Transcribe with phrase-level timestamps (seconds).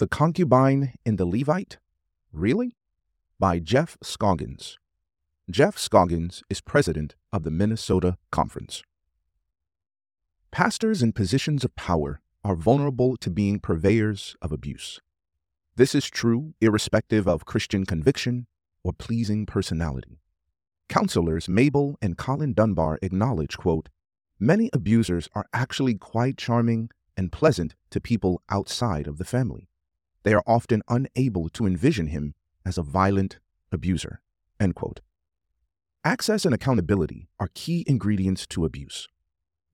[0.00, 1.76] The Concubine and the Levite?
[2.32, 2.74] Really?
[3.38, 4.78] By Jeff Scoggins.
[5.50, 8.82] Jeff Scoggins is president of the Minnesota Conference.
[10.50, 15.00] Pastors in positions of power are vulnerable to being purveyors of abuse.
[15.76, 18.46] This is true irrespective of Christian conviction
[18.82, 20.22] or pleasing personality.
[20.88, 23.90] Counselors Mabel and Colin Dunbar acknowledge, quote,
[24.38, 26.88] many abusers are actually quite charming
[27.18, 29.66] and pleasant to people outside of the family.
[30.22, 33.38] They are often unable to envision him as a violent
[33.72, 34.20] abuser.
[36.04, 39.08] Access and accountability are key ingredients to abuse.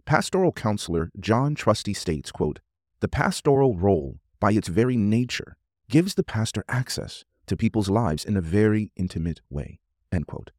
[0.05, 2.61] Pastoral counselor John Trusty states, quote,
[3.01, 5.57] The pastoral role, by its very nature,
[5.89, 9.81] gives the pastor access to people's lives in a very intimate way.
[10.13, 10.51] End quote.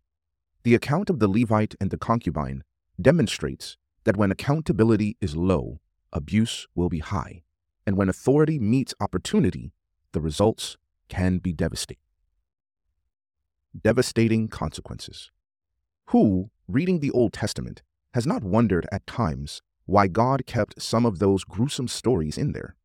[0.63, 2.63] The account of the Levite and the concubine
[3.01, 5.79] demonstrates that when accountability is low,
[6.11, 7.43] abuse will be high,
[7.85, 9.71] and when authority meets opportunity,
[10.13, 10.77] the results
[11.09, 12.01] can be devastating.
[13.79, 15.31] Devastating consequences.
[16.07, 21.19] Who, reading the Old Testament, has not wondered at times why God kept some of
[21.19, 22.75] those gruesome stories in there?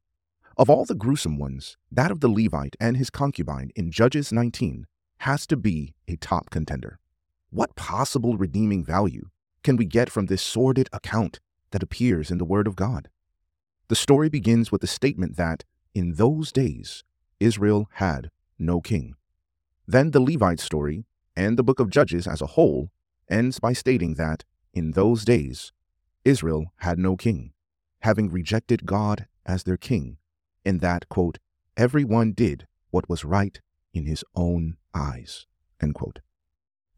[0.57, 4.87] Of all the gruesome ones, that of the Levite and his concubine in Judges 19
[5.19, 6.99] has to be a top contender.
[7.51, 9.29] What possible redeeming value
[9.63, 13.09] can we get from this sordid account that appears in the Word of God?
[13.89, 17.05] The story begins with the statement that, in those days,
[17.43, 19.15] Israel had no king.
[19.87, 21.05] Then the Levite story,
[21.37, 22.91] and the book of Judges as a whole,
[23.29, 25.73] ends by stating that, in those days,
[26.25, 27.53] Israel had no king,
[28.01, 30.19] having rejected God as their king
[30.65, 31.39] in that, quote,
[31.77, 33.61] everyone did what was right
[33.93, 35.47] in his own eyes.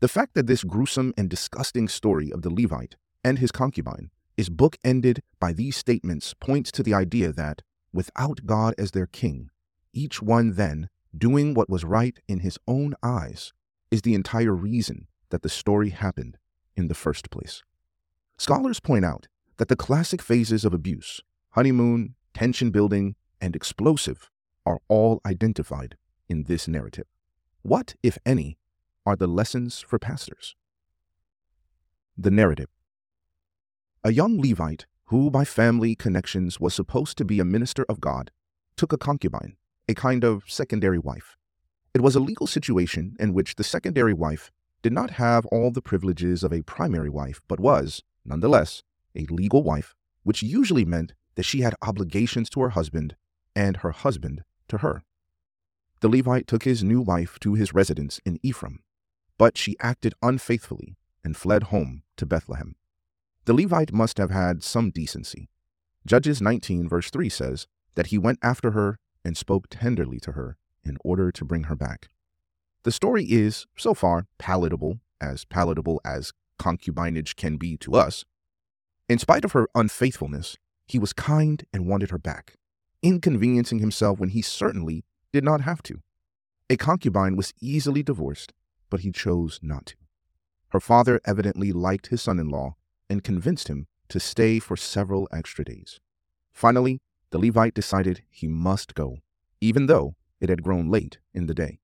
[0.00, 4.50] The fact that this gruesome and disgusting story of the Levite and his concubine is
[4.50, 7.62] bookended by these statements points to the idea that,
[7.94, 9.48] without God as their king,
[9.94, 13.52] each one then doing what was right in his own eyes
[13.90, 16.36] is the entire reason that the story happened
[16.76, 17.62] in the first place.
[18.36, 19.28] Scholars point out
[19.58, 24.30] that the classic phases of abuse, honeymoon, tension building, and explosive
[24.66, 25.96] are all identified
[26.28, 27.06] in this narrative.
[27.62, 28.58] What, if any,
[29.06, 30.56] are the lessons for pastors?
[32.16, 32.68] The narrative.
[34.02, 38.30] A young Levite who, by family connections, was supposed to be a minister of God,
[38.76, 39.56] took a concubine,
[39.88, 41.36] a kind of secondary wife.
[41.94, 44.50] It was a legal situation in which the secondary wife
[44.82, 48.82] did not have all the privileges of a primary wife, but was, nonetheless,
[49.16, 53.16] a legal wife, which usually meant that she had obligations to her husband
[53.54, 55.02] and her husband to her.
[56.00, 58.82] The Levite took his new wife to his residence in Ephraim,
[59.38, 62.76] but she acted unfaithfully and fled home to Bethlehem.
[63.46, 65.48] The Levite must have had some decency.
[66.06, 70.56] Judges 19, verse 3 says that he went after her and spoke tenderly to her
[70.84, 72.08] in order to bring her back.
[72.82, 78.24] The story is, so far, palatable, as palatable as concubinage can be to us.
[79.08, 82.56] In spite of her unfaithfulness, he was kind and wanted her back
[83.04, 86.00] inconveniencing himself when he certainly did not have to.
[86.70, 88.54] A concubine was easily divorced,
[88.88, 89.96] but he chose not to.
[90.70, 92.76] Her father evidently liked his son in law
[93.10, 96.00] and convinced him to stay for several extra days.
[96.50, 99.18] Finally, the Levite decided he must go,
[99.60, 101.80] even though it had grown late in the day.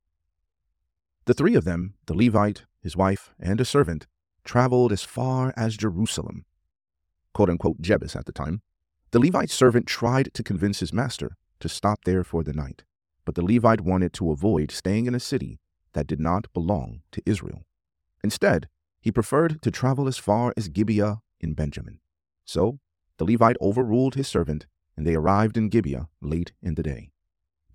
[1.24, 4.06] The three of them, the Levite, his wife, and a servant,
[4.44, 6.44] traveled as far as Jerusalem,
[7.32, 8.62] quote unquote Jebus at the time,
[9.12, 12.84] the Levite servant tried to convince his master to stop there for the night,
[13.24, 15.60] but the Levite wanted to avoid staying in a city
[15.92, 17.64] that did not belong to Israel.
[18.22, 18.68] Instead,
[19.00, 22.00] he preferred to travel as far as Gibeah in Benjamin.
[22.44, 22.78] So,
[23.16, 24.66] the Levite overruled his servant,
[25.00, 27.08] and they arrived in Gibeah late in the day.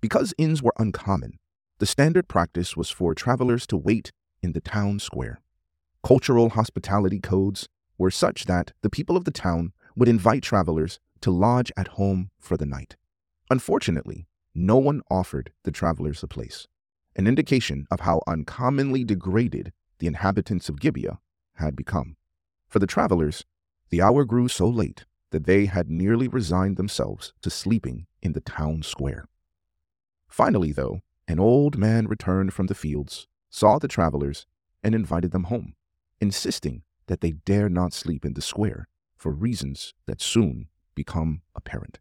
[0.00, 1.40] Because inns were uncommon,
[1.80, 5.40] the standard practice was for travelers to wait in the town square.
[6.04, 11.32] Cultural hospitality codes were such that the people of the town would invite travelers to
[11.32, 12.94] lodge at home for the night.
[13.50, 16.68] Unfortunately, no one offered the travelers a place,
[17.16, 21.18] an indication of how uncommonly degraded the inhabitants of Gibeah
[21.54, 22.14] had become.
[22.68, 23.44] For the travelers,
[23.90, 25.06] the hour grew so late
[25.36, 29.26] that they had nearly resigned themselves to sleeping in the town square.
[30.28, 34.46] Finally, though, an old man returned from the fields, saw the travelers,
[34.82, 35.74] and invited them home,
[36.22, 41.98] insisting that they dare not sleep in the square for reasons that soon become apparent.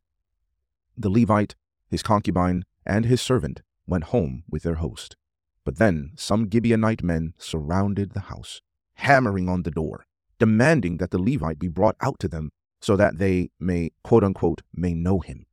[0.97, 1.55] The Levite,
[1.89, 5.17] his concubine, and his servant went home with their host.
[5.65, 8.61] But then some Gibeonite men surrounded the house,
[8.93, 10.05] hammering on the door,
[10.39, 12.53] demanding that the Levite be brought out to them
[12.85, 15.47] so that they may, quote unquote, may know him.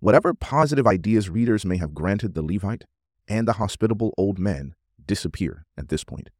[0.00, 2.84] Whatever positive ideas readers may have granted the Levite
[3.28, 4.74] and the hospitable old man
[5.06, 6.30] disappear at this point.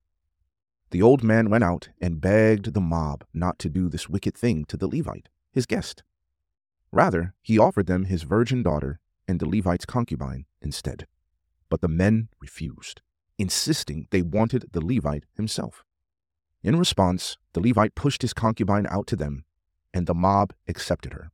[0.90, 4.64] The old man went out and begged the mob not to do this wicked thing
[4.64, 6.02] to the Levite, his guest.
[6.90, 11.06] Rather, he offered them his virgin daughter and the Levite's concubine instead.
[11.68, 13.02] But the men refused,
[13.38, 15.84] insisting they wanted the Levite himself.
[16.60, 19.44] In response, the Levite pushed his concubine out to them,
[19.94, 21.30] and the mob accepted her.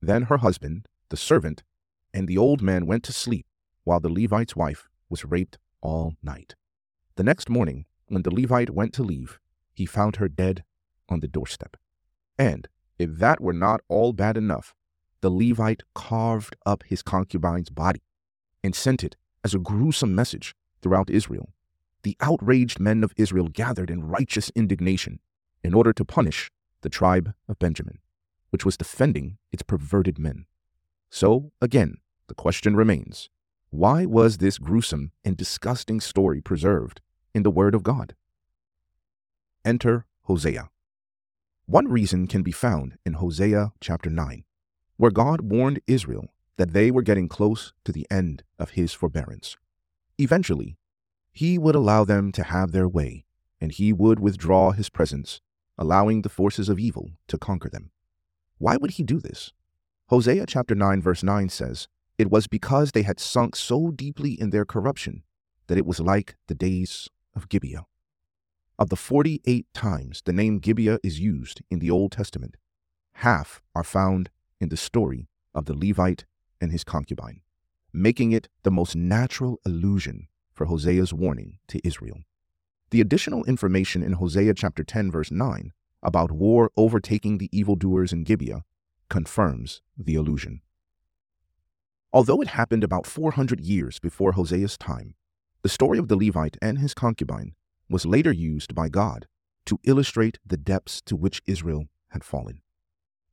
[0.00, 1.62] Then her husband, the servant,
[2.12, 3.46] and the old man went to sleep
[3.84, 6.54] while the Levite's wife was raped all night.
[7.16, 9.38] The next morning, when the Levite went to leave,
[9.72, 10.64] he found her dead
[11.08, 11.76] on the doorstep.
[12.38, 12.68] And,
[12.98, 14.74] if that were not all bad enough,
[15.20, 18.02] the Levite carved up his concubine's body
[18.62, 21.50] and sent it as a gruesome message throughout Israel.
[22.02, 25.20] The outraged men of Israel gathered in righteous indignation
[25.62, 26.50] in order to punish
[26.84, 27.98] the tribe of Benjamin,
[28.50, 30.44] which was defending its perverted men.
[31.10, 31.96] So, again,
[32.28, 33.30] the question remains
[33.70, 37.00] why was this gruesome and disgusting story preserved
[37.34, 38.14] in the Word of God?
[39.64, 40.70] Enter Hosea.
[41.66, 44.44] One reason can be found in Hosea chapter 9,
[44.98, 46.26] where God warned Israel
[46.56, 49.56] that they were getting close to the end of his forbearance.
[50.18, 50.76] Eventually,
[51.32, 53.24] he would allow them to have their way,
[53.60, 55.40] and he would withdraw his presence,
[55.78, 57.90] allowing the forces of evil to conquer them.
[58.58, 59.52] Why would he do this?
[60.08, 64.50] Hosea chapter 9 verse 9 says, it was because they had sunk so deeply in
[64.50, 65.24] their corruption
[65.66, 67.86] that it was like the days of Gibeah.
[68.78, 72.56] Of the 48 times the name Gibeah is used in the Old Testament,
[73.14, 74.30] half are found
[74.60, 76.24] in the story of the Levite
[76.60, 77.40] and his concubine,
[77.92, 82.18] making it the most natural allusion for Hosea's warning to Israel.
[82.94, 85.72] The additional information in Hosea chapter 10 verse 9
[86.04, 88.62] about war overtaking the evildoers in Gibeah
[89.08, 90.60] confirms the allusion.
[92.12, 95.16] Although it happened about 400 years before Hosea's time,
[95.62, 97.56] the story of the Levite and his concubine
[97.90, 99.26] was later used by God
[99.66, 102.62] to illustrate the depths to which Israel had fallen.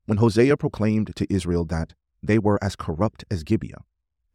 [0.07, 1.93] When Hosea proclaimed to Israel that
[2.23, 3.83] they were as corrupt as Gibeah,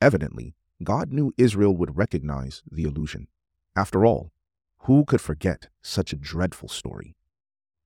[0.01, 3.27] evidently, God knew Israel would recognize the allusion.
[3.75, 4.31] After all,
[4.81, 7.17] who could forget such a dreadful story?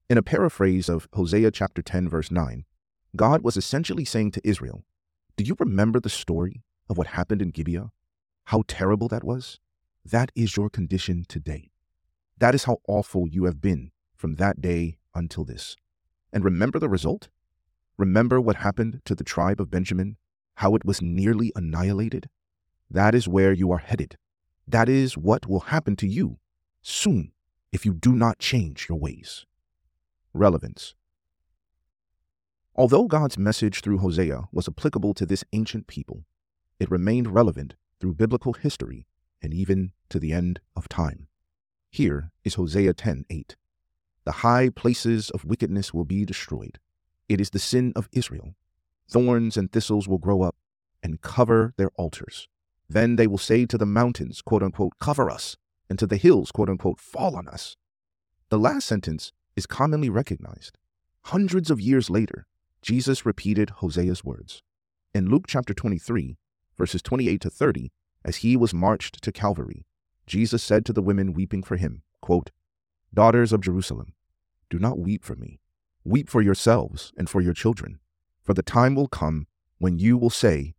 [0.09, 2.65] In a paraphrase of Hosea chapter 10 verse 9,
[3.17, 4.85] God was essentially saying to Israel,
[5.37, 7.91] do you remember the story of what happened in Gibeah?
[8.45, 9.61] How terrible that was?
[10.05, 11.71] That is your condition today.
[12.39, 15.77] That is how awful you have been from that day until this.
[16.33, 17.29] And remember the result?
[17.97, 20.17] Remember what happened to the tribe of Benjamin,
[20.57, 22.29] how it was nearly annihilated?
[22.91, 24.17] That is where you are headed.
[24.67, 26.39] That is what will happen to you
[26.83, 27.33] soon
[27.73, 29.47] if you do not change your ways.
[30.33, 30.95] Relevance
[32.75, 36.25] Although God's message through Hosea was applicable to this ancient people,
[36.79, 39.07] it remained relevant through biblical history
[39.43, 41.27] and even to the end of time.
[41.91, 43.57] Here is Hosea 10:8.
[44.25, 46.79] The high places of wickedness will be destroyed.
[47.29, 48.55] It is the sin of Israel.
[49.09, 50.57] Thorns and thistles will grow up
[51.03, 52.49] and cover their altars.
[52.89, 55.57] Then they will say to the mountains, quote unquote, cover us,
[55.91, 57.77] and to the hills, quote unquote, fall on us.
[58.49, 60.79] The last sentence is commonly recognized.
[61.25, 62.47] Hundreds of years later,
[62.81, 64.63] Jesus repeated Hosea's words.
[65.13, 66.39] In Luke chapter 23,
[66.79, 67.93] verses 28 to 30,
[68.25, 69.85] as he was marched to Calvary,
[70.27, 72.51] Jesus said to the women weeping for him, quote,
[73.13, 74.15] Daughters of Jerusalem,
[74.71, 75.61] do not weep for me.
[76.05, 77.99] Weep for yourselves and for your children.
[78.43, 80.75] For the time will come when you will say,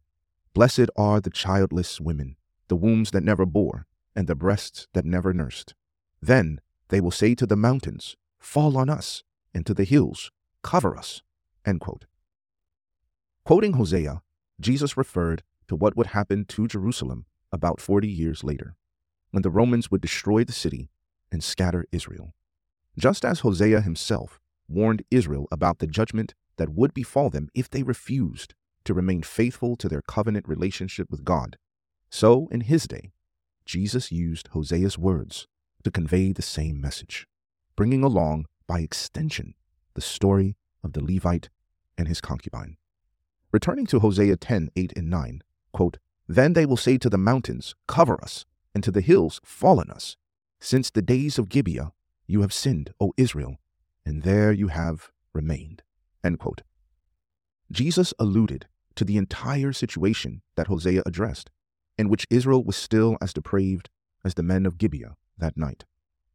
[0.53, 2.37] Blessed are the childless women,
[2.69, 5.73] the wombs that never bore, and the breasts that never nursed.
[6.21, 10.97] Then they will say to the mountains, Fall on us, and to the hills, Cover
[10.97, 11.21] us.
[11.79, 12.05] Quote.
[13.43, 14.21] Quoting Hosea,
[14.59, 18.75] Jesus referred to what would happen to Jerusalem about 40 years later,
[19.31, 20.89] when the Romans would destroy the city
[21.31, 22.33] and scatter Israel.
[22.97, 27.83] Just as Hosea himself warned Israel about the judgment that would befall them if they
[27.83, 28.53] refused
[28.83, 31.57] to remain faithful to their covenant relationship with God,
[32.09, 33.11] so in his day,
[33.65, 35.47] Jesus used Hosea's words
[35.83, 37.27] to convey the same message,
[37.75, 39.53] bringing along, by extension,
[39.95, 41.49] the story of the Levite
[41.97, 42.77] and his concubine.
[43.51, 47.75] Returning to Hosea 10 8 and 9, quote, Then they will say to the mountains,
[47.87, 50.15] Cover us, and to the hills, Fall on us.
[50.59, 51.91] Since the days of Gibeah,
[52.27, 53.57] you have sinned, O Israel,
[54.05, 55.83] and there you have remained.
[57.71, 61.49] Jesus alluded to the entire situation that Hosea addressed,
[62.01, 63.87] in which Israel was still as depraved
[64.25, 65.85] as the men of Gibeah that night.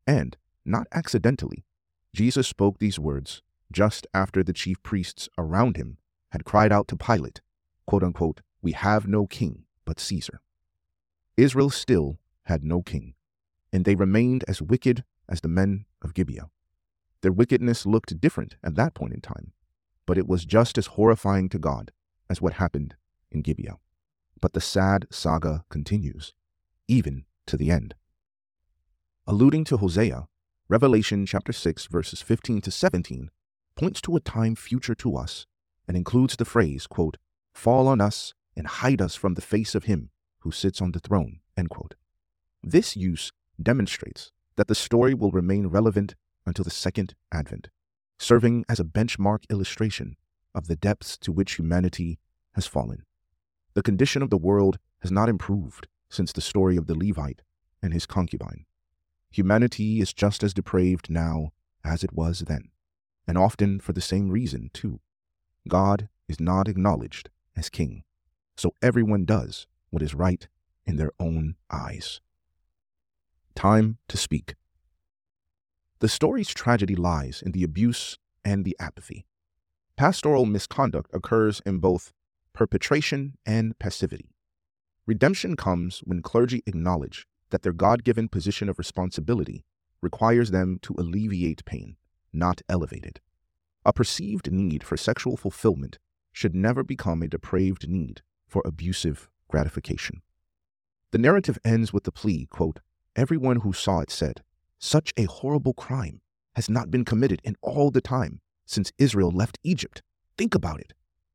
[0.07, 1.65] And, not accidentally,
[2.15, 3.43] Jesus spoke these words
[3.73, 5.99] just after the chief priests around him
[6.31, 7.41] had cried out to Pilate,
[7.85, 10.41] quote unquote, We have no king but Caesar.
[11.37, 13.15] Israel still had no king,
[13.73, 16.49] and they remained as wicked as the men of Gibeah.
[17.23, 19.53] Their wickedness looked different at that point in time,
[20.07, 21.91] but it was just as horrifying to God
[22.31, 22.95] as what happened
[23.33, 23.79] in Gibeah.
[24.41, 26.35] But the sad saga continues,
[26.89, 27.95] even to the end.
[29.27, 30.29] Alluding to Hosea,
[30.69, 33.31] Revelation chapter 6 verses 15 to 17
[33.77, 35.47] points to a time future to us
[35.87, 37.19] and includes the phrase, quote,
[37.55, 41.01] fall on us and hide us from the face of him who sits on the
[41.01, 41.95] throne, end quote.
[42.63, 46.15] This use demonstrates that the story will remain relevant
[46.47, 47.69] until the second advent,
[48.19, 50.17] serving as a benchmark illustration
[50.55, 52.19] of the depths to which humanity
[52.55, 53.05] has fallen.
[53.77, 57.43] The condition of the world has not improved since the story of the Levite
[57.83, 58.65] and his concubine.
[59.31, 61.51] Humanity is just as depraved now
[61.85, 62.71] as it was then,
[63.29, 65.01] and often for the same reason, too.
[65.69, 68.05] God is not acknowledged as king,
[68.57, 70.49] so everyone does what is right
[70.87, 72.23] in their own eyes.
[73.55, 74.55] Time to speak.
[75.99, 79.27] The story's tragedy lies in the abuse and the apathy.
[79.99, 82.15] Pastoral misconduct occurs in both
[82.57, 84.31] perpetration and passivity.
[85.07, 89.65] Redemption comes when clergy acknowledge that their God given position of responsibility
[90.01, 91.97] requires them to alleviate pain,
[92.33, 93.21] not elevate it.
[93.85, 95.99] A perceived need for sexual fulfillment
[96.33, 100.23] should never become a depraved need for abusive gratification.
[101.13, 102.81] The narrative ends with the plea, quote,
[103.15, 104.43] Everyone who saw it said,
[104.79, 106.21] Such a horrible crime
[106.55, 110.03] has not been committed in all the time since Israel left Egypt.
[110.37, 110.95] Think about it.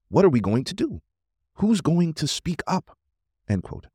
[0.09, 1.01] What are we going to do?
[1.55, 2.97] Who's going to speak up?
[3.47, 3.87] End quote.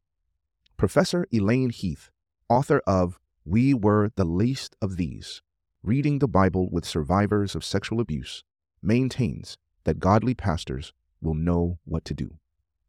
[0.76, 2.10] Professor Elaine Heath,
[2.48, 5.42] author of We Were the Least of These
[5.82, 8.44] Reading the Bible with Survivors of Sexual Abuse,
[8.82, 12.38] maintains that godly pastors will know what to do.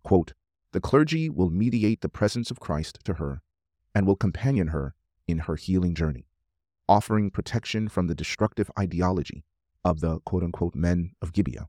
[0.03, 0.33] Quote,
[0.73, 3.41] the clergy will mediate the presence of Christ to her
[3.95, 4.95] and will companion her
[5.27, 6.27] in her healing journey,
[6.87, 9.43] offering protection from the destructive ideology
[9.83, 11.67] of the quote unquote men of Gibeah.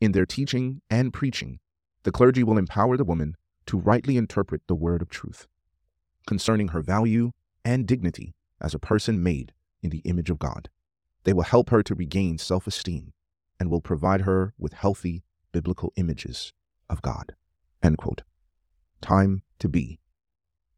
[0.00, 1.58] In their teaching and preaching,
[2.04, 5.46] the clergy will empower the woman to rightly interpret the word of truth
[6.26, 7.32] concerning her value
[7.64, 10.68] and dignity as a person made in the image of God.
[11.24, 13.12] They will help her to regain self esteem
[13.58, 16.52] and will provide her with healthy biblical images
[16.88, 17.34] of God.
[19.00, 20.00] Time to be.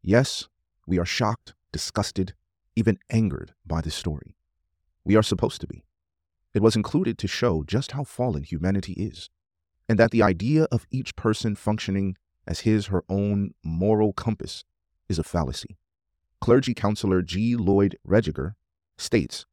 [0.01, 0.47] Yes,
[0.87, 2.33] we are shocked, disgusted,
[2.75, 4.35] even angered by this story.
[5.03, 5.83] We are supposed to be.
[6.53, 9.29] It was included to show just how fallen humanity is,
[9.87, 12.15] and that the idea of each person functioning
[12.47, 14.63] as his or her own moral compass
[15.09, 15.77] is a fallacy.
[16.41, 17.55] Clergy counselor G.
[17.55, 18.53] Lloyd Rediger
[18.97, 19.45] states,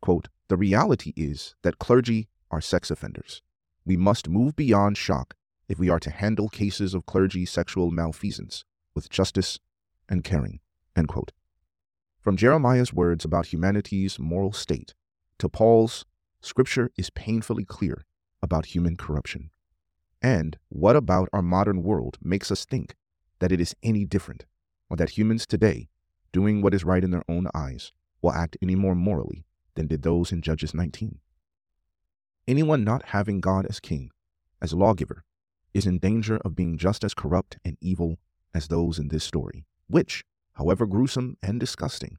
[0.00, 3.42] quote, The reality is that clergy are sex offenders.
[3.84, 5.34] We must move beyond shock
[5.68, 9.58] if we are to handle cases of clergy sexual malfeasance with justice
[10.08, 10.60] and caring.
[12.20, 14.94] From Jeremiah's words about humanity's moral state
[15.38, 16.04] to Paul's,
[16.42, 18.04] Scripture is painfully clear
[18.42, 19.50] about human corruption.
[20.22, 22.94] And what about our modern world makes us think
[23.38, 24.44] that it is any different,
[24.88, 25.88] or that humans today,
[26.32, 30.02] doing what is right in their own eyes, will act any more morally than did
[30.02, 31.18] those in Judges 19?
[32.46, 34.10] Anyone not having God as king,
[34.60, 35.24] as lawgiver,
[35.72, 38.18] is in danger of being just as corrupt and evil
[38.52, 40.24] as those in this story, which,
[40.54, 42.18] however gruesome and disgusting,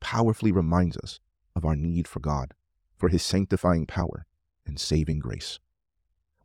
[0.00, 1.20] powerfully reminds us
[1.54, 2.54] of our need for God,
[2.96, 4.26] for his sanctifying power
[4.66, 5.58] and saving grace.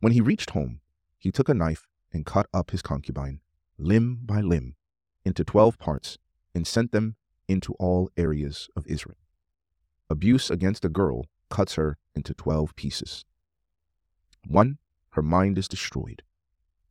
[0.00, 0.80] When he reached home,
[1.18, 3.40] he took a knife and cut up his concubine,
[3.78, 4.76] limb by limb,
[5.24, 6.18] into twelve parts
[6.54, 7.16] and sent them
[7.48, 9.18] into all areas of Israel.
[10.10, 13.24] Abuse against a girl cuts her into twelve pieces.
[14.46, 14.78] One,
[15.10, 16.22] her mind is destroyed.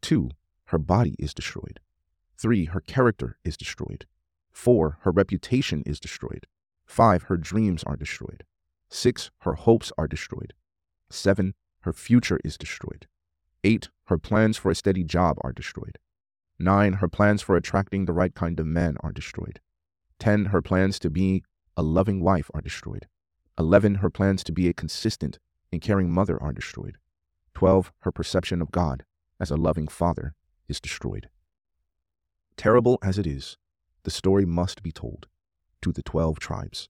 [0.02, 0.32] Two,
[0.66, 1.80] her body is destroyed.
[2.38, 4.06] Three, her character is destroyed.
[4.52, 6.48] Four, her reputation is destroyed.
[6.86, 8.44] Five, her dreams are destroyed.
[8.90, 10.54] Six, her hopes are destroyed.
[11.10, 13.08] Seven, her future is destroyed.
[13.64, 15.98] Eight, her plans for a steady job are destroyed.
[16.60, 19.60] Nine, her plans for attracting the right kind of man are destroyed.
[20.20, 21.44] Ten, her plans to be
[21.76, 23.08] a loving wife are destroyed.
[23.58, 25.40] Eleven, her plans to be a consistent
[25.72, 26.98] and caring mother are destroyed.
[27.54, 29.04] Twelve, her perception of God
[29.40, 30.36] as a loving father
[30.68, 31.30] is destroyed.
[32.56, 33.58] Terrible as it is,
[34.04, 35.28] the story must be told
[35.82, 36.90] to the 12 tribes.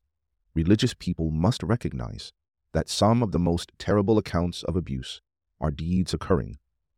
[0.54, 2.34] Religious people must recognize
[2.74, 5.22] that some of the most terrible accounts of abuse
[5.60, 6.58] are deeds occurring